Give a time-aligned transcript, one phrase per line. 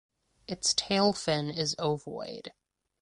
[0.47, 2.53] Its tailfin is ovoid.